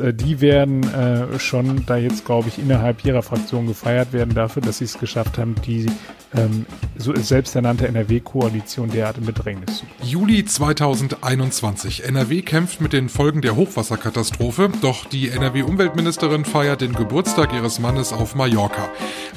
[0.00, 4.62] Äh, die werden äh, schon da jetzt, glaube ich, innerhalb ihrer Fraktion gefeiert werden dafür,
[4.62, 5.86] dass sie es geschafft haben, die
[6.34, 6.66] ähm,
[6.96, 10.10] so selbsternannte NRW-Koalition derart in Bedrängnis zu bringen.
[10.10, 12.04] Juli 2021.
[12.04, 18.12] NRW kämpft mit den Folgen der Hochwasserkatastrophe, doch die NRW-Umweltministerin feiert den Geburtstag ihres Mannes
[18.12, 18.88] auf Mallorca.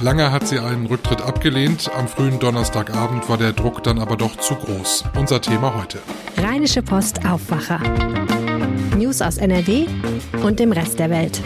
[0.01, 4.35] Lange hat sie einen Rücktritt abgelehnt, am frühen Donnerstagabend war der Druck dann aber doch
[4.37, 5.03] zu groß.
[5.15, 5.99] Unser Thema heute.
[6.37, 7.79] Rheinische Post Aufwacher.
[8.97, 9.85] News aus NRW
[10.43, 11.41] und dem Rest der Welt.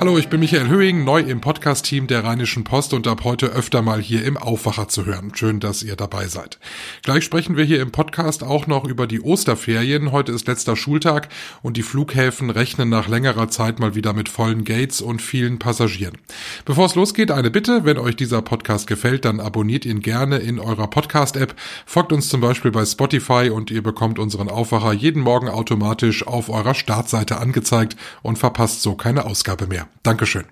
[0.00, 3.82] Hallo, ich bin Michael Höhing, neu im Podcast-Team der Rheinischen Post und ab heute öfter
[3.82, 5.32] mal hier im Aufwacher zu hören.
[5.34, 6.58] Schön, dass ihr dabei seid.
[7.02, 10.10] Gleich sprechen wir hier im Podcast auch noch über die Osterferien.
[10.10, 11.28] Heute ist letzter Schultag
[11.60, 16.16] und die Flughäfen rechnen nach längerer Zeit mal wieder mit vollen Gates und vielen Passagieren.
[16.64, 17.84] Bevor es losgeht, eine Bitte.
[17.84, 21.54] Wenn euch dieser Podcast gefällt, dann abonniert ihn gerne in eurer Podcast-App.
[21.84, 26.48] Folgt uns zum Beispiel bei Spotify und ihr bekommt unseren Aufwacher jeden Morgen automatisch auf
[26.48, 29.89] eurer Startseite angezeigt und verpasst so keine Ausgabe mehr.
[30.02, 30.46] Dankeschön.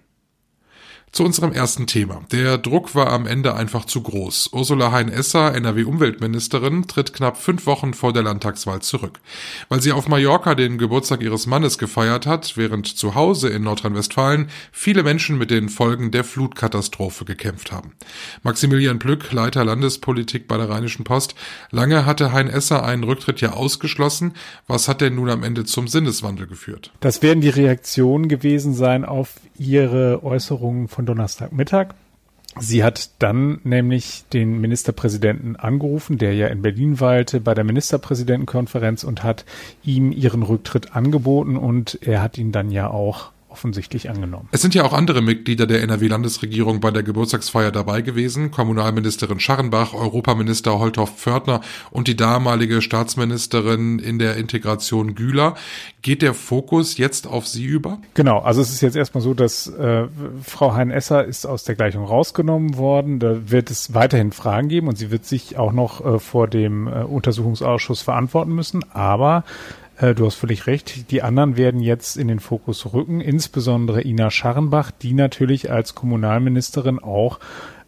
[1.12, 2.23] Zu unserem ersten Thema.
[2.33, 4.51] Der Druck war am Ende einfach zu groß.
[4.53, 9.20] Ursula Hein-Esser, NRW-Umweltministerin, tritt knapp fünf Wochen vor der Landtagswahl zurück.
[9.69, 14.48] Weil sie auf Mallorca den Geburtstag ihres Mannes gefeiert hat, während zu Hause in Nordrhein-Westfalen
[14.70, 17.93] viele Menschen mit den Folgen der Flutkatastrophe gekämpft haben.
[18.43, 21.34] Maximilian Plück, Leiter Landespolitik bei der Rheinischen Post.
[21.70, 24.34] Lange hatte Hein-Esser einen Rücktritt ja ausgeschlossen.
[24.67, 26.93] Was hat denn nun am Ende zum Sinneswandel geführt?
[27.00, 31.94] Das werden die Reaktionen gewesen sein auf ihre Äußerungen von Donnerstagmittag.
[32.58, 39.04] Sie hat dann nämlich den Ministerpräsidenten angerufen, der ja in Berlin weilte, bei der Ministerpräsidentenkonferenz
[39.04, 39.44] und hat
[39.84, 44.48] ihm ihren Rücktritt angeboten und er hat ihn dann ja auch offensichtlich angenommen.
[44.52, 48.50] Es sind ja auch andere Mitglieder der NRW-Landesregierung bei der Geburtstagsfeier dabei gewesen.
[48.50, 51.60] Kommunalministerin Scharrenbach, Europaminister Holthoff Pförtner
[51.91, 55.54] und die damalige Staatsministerin in der Integration Güler.
[56.02, 57.98] Geht der Fokus jetzt auf sie über?
[58.14, 60.06] Genau, also es ist jetzt erstmal so, dass äh,
[60.42, 63.19] Frau Hein-Esser ist aus der Gleichung rausgenommen worden.
[63.19, 66.87] Da wird es weiterhin Fragen geben und sie wird sich auch noch äh, vor dem
[66.87, 68.84] äh, Untersuchungsausschuss verantworten müssen.
[68.92, 69.44] Aber
[69.98, 71.10] äh, du hast völlig recht.
[71.10, 76.98] Die anderen werden jetzt in den Fokus rücken, insbesondere Ina Scharrenbach, die natürlich als Kommunalministerin
[76.98, 77.38] auch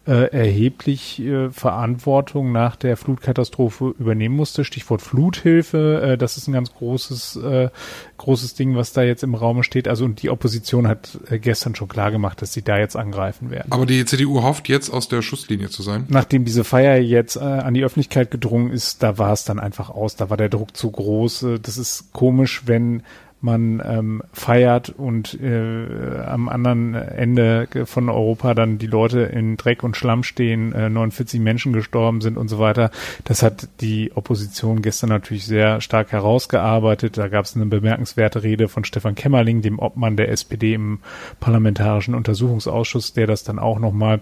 [0.07, 4.65] äh, erheblich äh, Verantwortung nach der Flutkatastrophe übernehmen musste.
[4.65, 7.69] Stichwort Fluthilfe, äh, das ist ein ganz großes, äh,
[8.17, 9.87] großes Ding, was da jetzt im Raum steht.
[9.87, 13.51] Also und die Opposition hat äh, gestern schon klar gemacht, dass sie da jetzt angreifen
[13.51, 13.71] werden.
[13.71, 16.05] Aber die CDU hofft jetzt aus der Schusslinie zu sein.
[16.09, 19.91] Nachdem diese Feier jetzt äh, an die Öffentlichkeit gedrungen ist, da war es dann einfach
[19.91, 21.43] aus, da war der Druck zu groß.
[21.43, 23.03] Äh, das ist komisch, wenn
[23.41, 29.83] man ähm, feiert und äh, am anderen Ende von Europa dann die Leute in Dreck
[29.83, 32.91] und Schlamm stehen, äh, 49 Menschen gestorben sind und so weiter.
[33.23, 37.17] Das hat die Opposition gestern natürlich sehr stark herausgearbeitet.
[37.17, 40.99] Da gab es eine bemerkenswerte Rede von Stefan Kämmerling, dem Obmann der SPD im
[41.39, 44.19] Parlamentarischen Untersuchungsausschuss, der das dann auch nochmal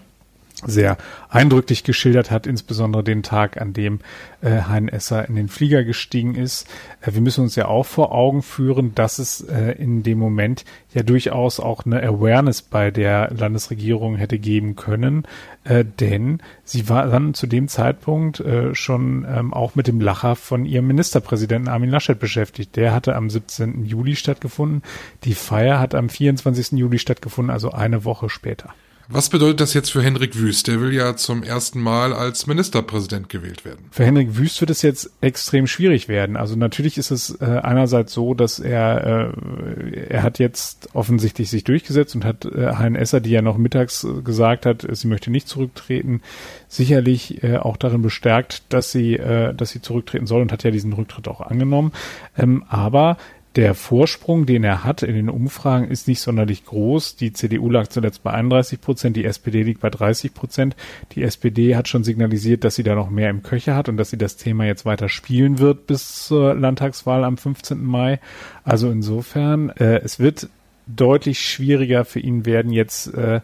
[0.66, 0.96] sehr
[1.28, 4.00] eindrücklich geschildert hat, insbesondere den Tag, an dem
[4.40, 6.66] äh, Hein Esser in den Flieger gestiegen ist.
[7.00, 10.64] Äh, wir müssen uns ja auch vor Augen führen, dass es äh, in dem Moment
[10.92, 15.24] ja durchaus auch eine Awareness bei der Landesregierung hätte geben können,
[15.64, 20.36] äh, denn sie war dann zu dem Zeitpunkt äh, schon ähm, auch mit dem Lacher
[20.36, 22.76] von ihrem Ministerpräsidenten Armin Laschet beschäftigt.
[22.76, 23.84] Der hatte am 17.
[23.84, 24.82] Juli stattgefunden.
[25.24, 26.72] Die Feier hat am 24.
[26.72, 28.74] Juli stattgefunden, also eine Woche später.
[29.12, 30.68] Was bedeutet das jetzt für Henrik Wüst?
[30.68, 33.86] Der will ja zum ersten Mal als Ministerpräsident gewählt werden.
[33.90, 36.36] Für Henrik Wüst wird es jetzt extrem schwierig werden.
[36.36, 41.64] Also natürlich ist es äh, einerseits so, dass er äh, er hat jetzt offensichtlich sich
[41.64, 45.32] durchgesetzt und hat äh, Hein Esser, die ja noch mittags äh, gesagt hat, sie möchte
[45.32, 46.22] nicht zurücktreten,
[46.68, 50.70] sicherlich äh, auch darin bestärkt, dass sie äh, dass sie zurücktreten soll und hat ja
[50.70, 51.90] diesen Rücktritt auch angenommen.
[52.38, 53.16] Ähm, aber
[53.56, 57.16] der Vorsprung, den er hat in den Umfragen, ist nicht sonderlich groß.
[57.16, 60.76] Die CDU lag zuletzt bei 31 Prozent, die SPD liegt bei 30 Prozent.
[61.12, 64.10] Die SPD hat schon signalisiert, dass sie da noch mehr im Köcher hat und dass
[64.10, 67.84] sie das Thema jetzt weiter spielen wird bis zur Landtagswahl am 15.
[67.84, 68.20] Mai.
[68.62, 70.48] Also insofern, äh, es wird
[70.86, 73.40] deutlich schwieriger für ihn werden, jetzt äh,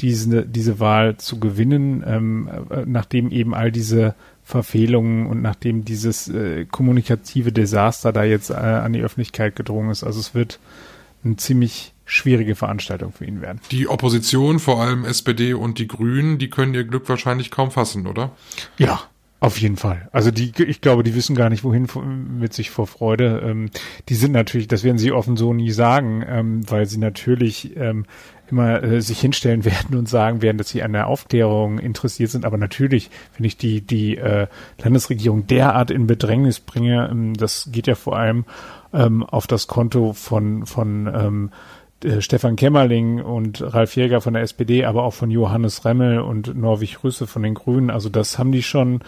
[0.00, 4.14] diese, diese Wahl zu gewinnen, ähm, äh, nachdem eben all diese
[4.44, 10.04] Verfehlungen und nachdem dieses äh, kommunikative Desaster da jetzt äh, an die Öffentlichkeit gedrungen ist.
[10.04, 10.58] Also es wird
[11.24, 13.60] eine ziemlich schwierige Veranstaltung für ihn werden.
[13.70, 18.06] Die Opposition, vor allem SPD und die Grünen, die können ihr Glück wahrscheinlich kaum fassen,
[18.06, 18.30] oder?
[18.78, 19.02] Ja,
[19.40, 20.08] auf jeden Fall.
[20.10, 21.86] Also die, ich glaube, die wissen gar nicht, wohin
[22.40, 23.40] mit sich vor Freude.
[23.44, 23.70] Ähm,
[24.08, 28.06] die sind natürlich, das werden sie offen so nie sagen, ähm, weil sie natürlich ähm,
[28.50, 32.44] immer äh, sich hinstellen werden und sagen werden, dass sie an der Aufklärung interessiert sind.
[32.44, 34.46] Aber natürlich, wenn ich die, die äh,
[34.82, 38.44] Landesregierung derart in Bedrängnis bringe, ähm, das geht ja vor allem
[38.92, 41.50] ähm, auf das Konto von, von ähm,
[42.02, 46.56] äh, Stefan Kämmerling und Ralf Jäger von der SPD, aber auch von Johannes Remmel und
[46.56, 47.90] Norwig Rüsse von den Grünen.
[47.90, 49.00] Also das haben die schon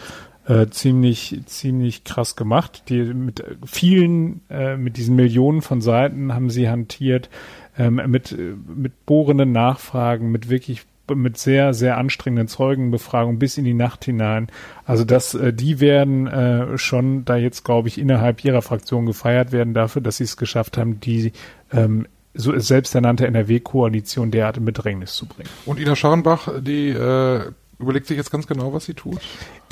[0.47, 2.85] äh, ziemlich, ziemlich krass gemacht.
[2.89, 7.31] Die mit vielen, äh, mit diesen Millionen von Seiten haben sie hantiert,
[7.79, 8.37] ähm, mit,
[8.67, 14.49] mit bohrenden Nachfragen, mit wirklich mit sehr, sehr anstrengenden Zeugenbefragungen bis in die Nacht hinein.
[14.85, 19.53] Also das, äh, die werden äh, schon da jetzt, glaube ich, innerhalb ihrer Fraktion gefeiert
[19.53, 21.33] werden dafür, dass sie es geschafft haben, die
[21.73, 25.49] ähm, so selbsternannte NRW-Koalition derart in Bedrängnis zu bringen.
[25.67, 27.51] Und Ina Scharenbach, die äh,
[27.81, 29.21] überlegt sich jetzt ganz genau, was sie tut?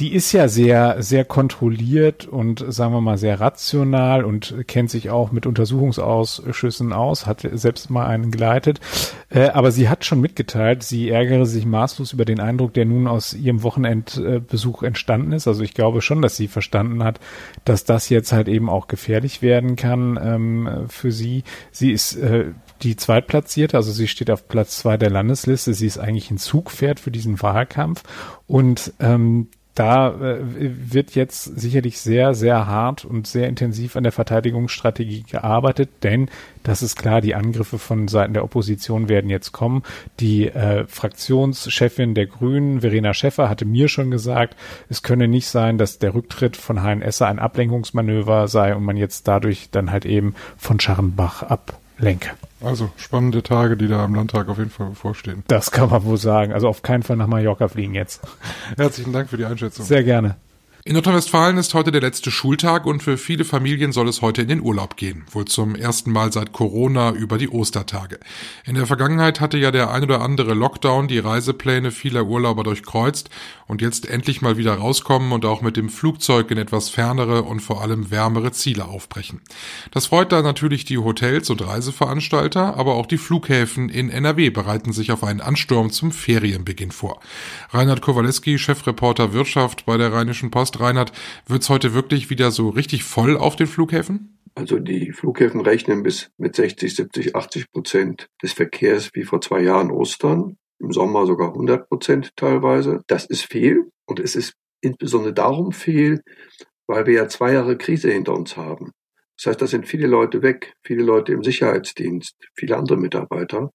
[0.00, 5.10] Die ist ja sehr, sehr kontrolliert und sagen wir mal sehr rational und kennt sich
[5.10, 8.80] auch mit Untersuchungsausschüssen aus, hat selbst mal einen geleitet.
[9.30, 13.06] Äh, aber sie hat schon mitgeteilt, sie ärgere sich maßlos über den Eindruck, der nun
[13.06, 15.46] aus ihrem Wochenendbesuch entstanden ist.
[15.46, 17.20] Also ich glaube schon, dass sie verstanden hat,
[17.64, 21.44] dass das jetzt halt eben auch gefährlich werden kann ähm, für sie.
[21.70, 22.52] Sie ist äh,
[22.82, 25.74] die Zweitplatzierte, also sie steht auf Platz zwei der Landesliste.
[25.74, 28.02] Sie ist eigentlich ein Zugpferd für diesen Wahlkampf
[28.46, 29.48] und ähm,
[29.78, 35.90] da äh, wird jetzt sicherlich sehr, sehr hart und sehr intensiv an der Verteidigungsstrategie gearbeitet,
[36.02, 36.28] denn
[36.64, 39.84] das ist klar, die Angriffe von Seiten der Opposition werden jetzt kommen.
[40.18, 44.56] Die äh, Fraktionschefin der Grünen, Verena Schäffer, hatte mir schon gesagt,
[44.88, 48.96] es könne nicht sein, dass der Rücktritt von Hein Esser ein Ablenkungsmanöver sei und man
[48.96, 52.30] jetzt dadurch dann halt eben von Scharrenbach ab lenke.
[52.60, 55.44] Also spannende Tage, die da am Landtag auf jeden Fall bevorstehen.
[55.48, 56.52] Das kann man wohl sagen.
[56.52, 58.20] Also auf keinen Fall nach Mallorca fliegen jetzt.
[58.76, 59.84] Herzlichen Dank für die Einschätzung.
[59.84, 60.36] Sehr gerne.
[60.88, 64.48] In Nordrhein-Westfalen ist heute der letzte Schultag und für viele Familien soll es heute in
[64.48, 65.26] den Urlaub gehen.
[65.30, 68.18] Wohl zum ersten Mal seit Corona über die Ostertage.
[68.64, 73.28] In der Vergangenheit hatte ja der ein oder andere Lockdown die Reisepläne vieler Urlauber durchkreuzt
[73.66, 77.60] und jetzt endlich mal wieder rauskommen und auch mit dem Flugzeug in etwas fernere und
[77.60, 79.42] vor allem wärmere Ziele aufbrechen.
[79.90, 84.94] Das freut da natürlich die Hotels und Reiseveranstalter, aber auch die Flughäfen in NRW bereiten
[84.94, 87.20] sich auf einen Ansturm zum Ferienbeginn vor.
[87.72, 91.12] Reinhard Kowaleski, Chefreporter Wirtschaft bei der Rheinischen Post, Reinhard,
[91.46, 94.38] wird es heute wirklich wieder so richtig voll auf den Flughäfen?
[94.54, 99.60] Also die Flughäfen rechnen bis mit 60, 70, 80 Prozent des Verkehrs wie vor zwei
[99.60, 100.56] Jahren Ostern.
[100.80, 103.02] Im Sommer sogar 100 Prozent teilweise.
[103.06, 106.22] Das ist viel und es ist insbesondere darum viel,
[106.86, 108.92] weil wir ja zwei Jahre Krise hinter uns haben.
[109.36, 113.70] Das heißt, da sind viele Leute weg, viele Leute im Sicherheitsdienst, viele andere Mitarbeiter.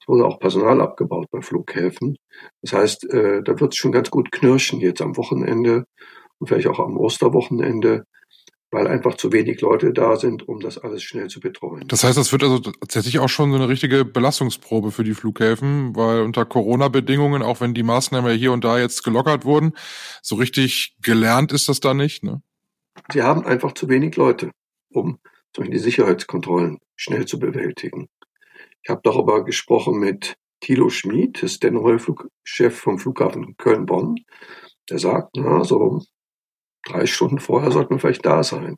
[0.00, 2.16] Es wurde auch Personal abgebaut bei Flughäfen.
[2.60, 5.84] Das heißt, äh, da wird es schon ganz gut knirschen jetzt am Wochenende
[6.42, 8.04] und vielleicht auch am Osterwochenende,
[8.72, 11.86] weil einfach zu wenig Leute da sind, um das alles schnell zu betreuen.
[11.86, 15.94] Das heißt, das wird also tatsächlich auch schon so eine richtige Belastungsprobe für die Flughäfen,
[15.94, 19.74] weil unter Corona-Bedingungen, auch wenn die Maßnahmen hier und da jetzt gelockert wurden,
[20.20, 22.24] so richtig gelernt ist das da nicht.
[22.24, 22.42] Ne?
[23.12, 24.50] Sie haben einfach zu wenig Leute,
[24.92, 25.20] um
[25.56, 28.08] die Sicherheitskontrollen schnell zu bewältigen.
[28.82, 34.16] Ich habe darüber gesprochen mit Thilo Schmid, das ist der neue Flugchef vom Flughafen Köln-Bonn.
[34.90, 36.02] Der sagt, na, so
[36.84, 38.76] drei Stunden vorher sollte man vielleicht da sein.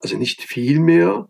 [0.00, 1.28] Also nicht viel mehr,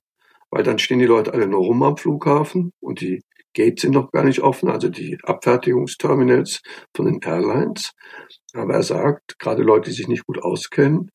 [0.50, 3.22] weil dann stehen die Leute alle nur rum am Flughafen und die
[3.54, 6.60] Gates sind noch gar nicht offen, also die Abfertigungsterminals
[6.94, 7.92] von den Airlines.
[8.52, 11.10] Aber er sagt, gerade Leute, die sich nicht gut auskennen,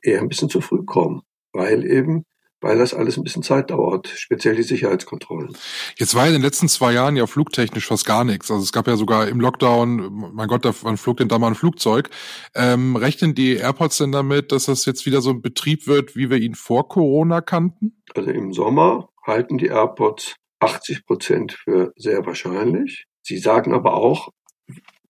[0.00, 2.24] eher ein bisschen zu früh kommen, weil eben
[2.64, 5.54] weil das alles ein bisschen Zeit dauert, speziell die Sicherheitskontrollen.
[5.98, 8.50] Jetzt war in den letzten zwei Jahren ja flugtechnisch fast gar nichts.
[8.50, 11.56] Also es gab ja sogar im Lockdown, mein Gott, man flog denn da mal ein
[11.56, 12.08] Flugzeug.
[12.54, 16.30] Ähm, rechnen die Airports denn damit, dass das jetzt wieder so ein Betrieb wird, wie
[16.30, 18.02] wir ihn vor Corona kannten?
[18.14, 23.04] Also im Sommer halten die Airports 80 Prozent für sehr wahrscheinlich.
[23.20, 24.30] Sie sagen aber auch,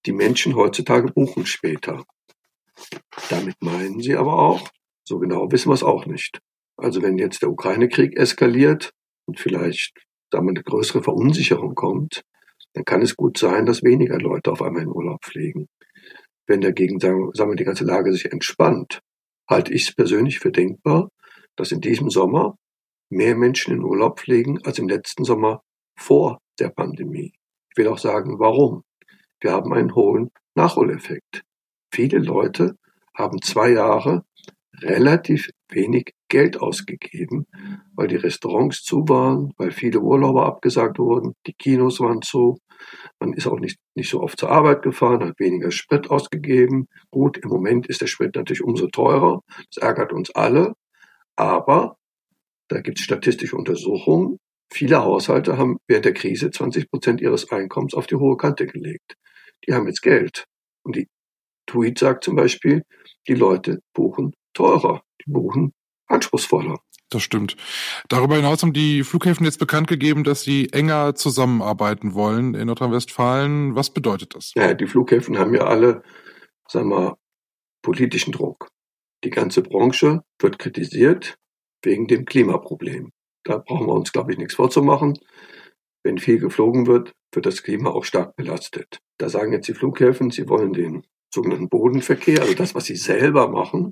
[0.06, 2.02] die Menschen heutzutage buchen später.
[3.30, 4.68] Damit meinen sie aber auch,
[5.04, 6.40] so genau wissen wir es auch nicht.
[6.76, 8.92] Also wenn jetzt der Ukraine-Krieg eskaliert
[9.26, 9.92] und vielleicht
[10.30, 12.22] sagen wir, eine größere Verunsicherung kommt,
[12.72, 15.68] dann kann es gut sein, dass weniger Leute auf einmal in Urlaub fliegen.
[16.46, 19.00] Wenn dagegen, sagen, wir, die ganze Lage sich entspannt,
[19.48, 21.10] halte ich es persönlich für denkbar,
[21.56, 22.56] dass in diesem Sommer
[23.10, 25.62] mehr Menschen in Urlaub fliegen als im letzten Sommer
[25.96, 27.32] vor der Pandemie.
[27.70, 28.82] Ich will auch sagen, warum.
[29.40, 31.42] Wir haben einen hohen Nachholeffekt.
[31.92, 32.76] Viele Leute
[33.16, 34.24] haben zwei Jahre
[34.80, 37.46] relativ wenig Geld ausgegeben,
[37.94, 42.58] weil die Restaurants zu waren, weil viele Urlauber abgesagt wurden, die Kinos waren zu,
[43.20, 46.88] man ist auch nicht, nicht so oft zur Arbeit gefahren, hat weniger Sprit ausgegeben.
[47.12, 50.74] Gut, im Moment ist der Sprit natürlich umso teurer, das ärgert uns alle,
[51.36, 51.96] aber
[52.66, 54.38] da gibt es statistische Untersuchungen,
[54.72, 59.14] Viele Haushalte haben während der Krise 20 Prozent ihres Einkommens auf die hohe Kante gelegt.
[59.64, 60.46] Die haben jetzt Geld.
[60.82, 61.06] Und die
[61.66, 62.82] Tweet sagt zum Beispiel,
[63.28, 65.72] die Leute buchen teurer, die buchen
[66.14, 66.78] anspruchsvoller.
[67.10, 67.56] Das stimmt.
[68.08, 73.74] Darüber hinaus haben die Flughäfen jetzt bekannt gegeben, dass sie enger zusammenarbeiten wollen in Nordrhein-Westfalen.
[73.76, 74.52] Was bedeutet das?
[74.54, 76.02] Ja, die Flughäfen haben ja alle,
[76.68, 77.16] sagen wir,
[77.82, 78.68] politischen Druck.
[79.22, 81.36] Die ganze Branche wird kritisiert
[81.82, 83.10] wegen dem Klimaproblem.
[83.44, 85.18] Da brauchen wir uns, glaube ich, nichts vorzumachen.
[86.02, 88.98] Wenn viel geflogen wird, wird das Klima auch stark belastet.
[89.18, 93.48] Da sagen jetzt die Flughäfen, sie wollen den sogenannten Bodenverkehr, also das, was sie selber
[93.48, 93.90] machen,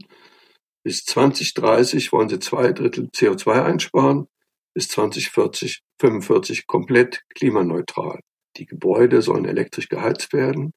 [0.83, 4.27] bis 2030 wollen sie zwei Drittel CO2 einsparen,
[4.75, 8.21] bis 2040, 45 komplett klimaneutral.
[8.57, 10.73] Die Gebäude sollen elektrisch geheizt werden.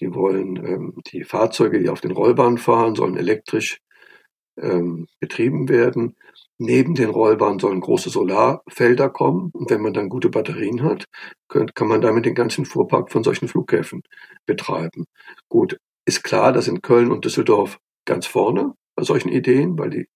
[0.00, 3.78] Die wollen, ähm, die Fahrzeuge, die auf den Rollbahnen fahren, sollen elektrisch
[4.58, 6.16] ähm, betrieben werden.
[6.58, 9.50] Neben den Rollbahnen sollen große Solarfelder kommen.
[9.52, 11.04] Und wenn man dann gute Batterien hat,
[11.48, 14.02] könnt, kann man damit den ganzen Fuhrpark von solchen Flughäfen
[14.46, 15.04] betreiben.
[15.48, 20.08] Gut, ist klar, dass in Köln und Düsseldorf ganz vorne bei solchen Ideen, weil die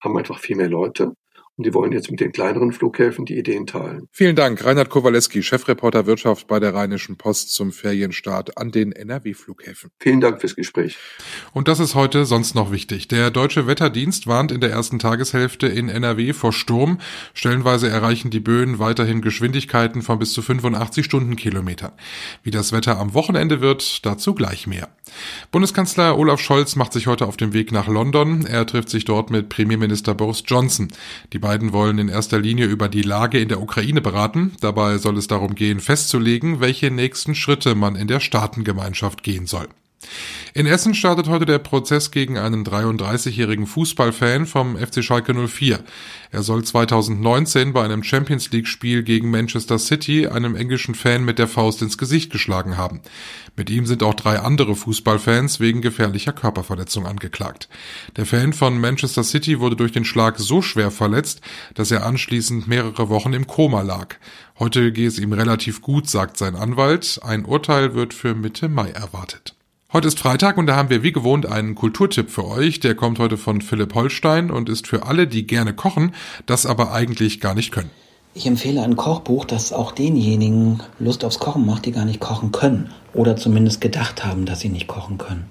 [0.00, 1.14] haben einfach viel mehr Leute.
[1.56, 4.08] Und die wollen jetzt mit den kleineren Flughäfen die Ideen teilen.
[4.12, 9.90] Vielen Dank, Reinhard Kowaleski, Chefreporter Wirtschaft bei der Rheinischen Post zum Ferienstart an den NRW-Flughäfen.
[9.98, 10.98] Vielen Dank fürs Gespräch.
[11.54, 13.08] Und das ist heute sonst noch wichtig.
[13.08, 16.98] Der Deutsche Wetterdienst warnt in der ersten Tageshälfte in NRW vor Sturm.
[17.32, 21.92] Stellenweise erreichen die Böen weiterhin Geschwindigkeiten von bis zu 85 Stundenkilometern.
[22.42, 24.90] Wie das Wetter am Wochenende wird, dazu gleich mehr.
[25.52, 28.44] Bundeskanzler Olaf Scholz macht sich heute auf den Weg nach London.
[28.44, 30.88] Er trifft sich dort mit Premierminister Boris Johnson.
[31.32, 34.56] Die beiden wollen in erster Linie über die Lage in der Ukraine beraten.
[34.60, 39.68] Dabei soll es darum gehen, festzulegen, welche nächsten Schritte man in der Staatengemeinschaft gehen soll.
[40.56, 45.80] In Essen startet heute der Prozess gegen einen 33-jährigen Fußballfan vom FC Schalke 04.
[46.30, 51.38] Er soll 2019 bei einem Champions League Spiel gegen Manchester City einem englischen Fan mit
[51.38, 53.02] der Faust ins Gesicht geschlagen haben.
[53.54, 57.68] Mit ihm sind auch drei andere Fußballfans wegen gefährlicher Körperverletzung angeklagt.
[58.16, 61.42] Der Fan von Manchester City wurde durch den Schlag so schwer verletzt,
[61.74, 64.16] dass er anschließend mehrere Wochen im Koma lag.
[64.58, 67.20] Heute gehe es ihm relativ gut, sagt sein Anwalt.
[67.22, 69.55] Ein Urteil wird für Mitte Mai erwartet.
[69.92, 72.80] Heute ist Freitag und da haben wir wie gewohnt einen Kulturtipp für euch.
[72.80, 76.12] Der kommt heute von Philipp Holstein und ist für alle, die gerne kochen,
[76.44, 77.90] das aber eigentlich gar nicht können.
[78.34, 82.50] Ich empfehle ein Kochbuch, das auch denjenigen Lust aufs Kochen macht, die gar nicht kochen
[82.50, 85.46] können oder zumindest gedacht haben, dass sie nicht kochen können.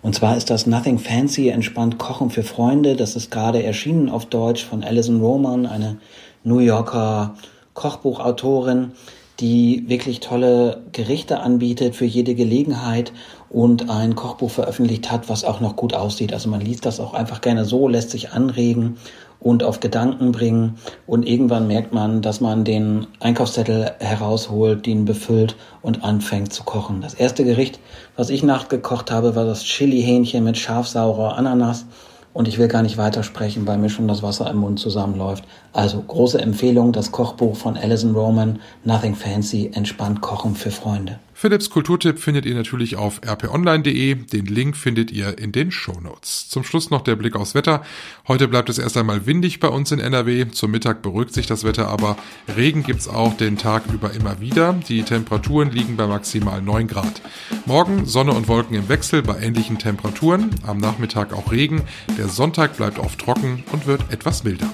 [0.00, 2.96] Und zwar ist das Nothing Fancy, entspannt Kochen für Freunde.
[2.96, 5.98] Das ist gerade erschienen auf Deutsch von Alison Roman, eine
[6.44, 7.34] New Yorker
[7.74, 8.92] Kochbuchautorin,
[9.40, 13.12] die wirklich tolle Gerichte anbietet für jede Gelegenheit
[13.48, 16.32] und ein Kochbuch veröffentlicht hat, was auch noch gut aussieht.
[16.32, 18.96] Also man liest das auch einfach gerne so, lässt sich anregen
[19.40, 25.56] und auf Gedanken bringen und irgendwann merkt man, dass man den Einkaufszettel herausholt, den befüllt
[25.82, 27.00] und anfängt zu kochen.
[27.00, 27.78] Das erste Gericht,
[28.16, 31.86] was ich nachgekocht habe, war das Chili-Hähnchen mit scharfsaurer Ananas
[32.32, 35.44] und ich will gar nicht weitersprechen, weil mir schon das Wasser im Mund zusammenläuft.
[35.72, 41.18] Also große Empfehlung, das Kochbuch von Alison Roman, Nothing Fancy, entspannt kochen für Freunde.
[41.38, 44.14] Philips Kulturtipp findet ihr natürlich auf rponline.de.
[44.14, 46.48] Den Link findet ihr in den Shownotes.
[46.48, 47.84] Zum Schluss noch der Blick aufs Wetter.
[48.26, 50.48] Heute bleibt es erst einmal windig bei uns in NRW.
[50.48, 52.16] Zum Mittag beruhigt sich das Wetter, aber
[52.56, 54.72] Regen gibt's auch den Tag über immer wieder.
[54.88, 57.20] Die Temperaturen liegen bei maximal 9 Grad.
[57.66, 60.48] Morgen Sonne und Wolken im Wechsel bei ähnlichen Temperaturen.
[60.66, 61.82] Am Nachmittag auch Regen.
[62.16, 64.70] Der Sonntag bleibt oft trocken und wird etwas milder.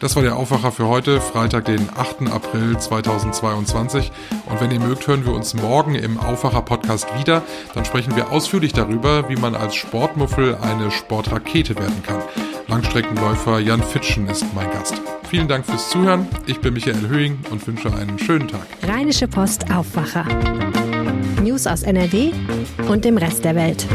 [0.00, 2.32] Das war der Aufwacher für heute, Freitag, den 8.
[2.32, 4.10] April 2022.
[4.46, 7.42] Und wenn ihr mögt, hören wir uns morgen im Aufwacher-Podcast wieder.
[7.74, 12.22] Dann sprechen wir ausführlich darüber, wie man als Sportmuffel eine Sportrakete werden kann.
[12.66, 14.94] Langstreckenläufer Jan Fitschen ist mein Gast.
[15.28, 16.26] Vielen Dank fürs Zuhören.
[16.46, 18.66] Ich bin Michael Höhing und wünsche einen schönen Tag.
[18.88, 20.24] Rheinische Post Aufwacher.
[21.42, 22.32] News aus NRW
[22.88, 23.86] und dem Rest der Welt.